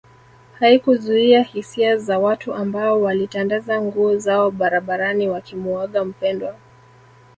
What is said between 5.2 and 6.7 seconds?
wakimuaga mpendwa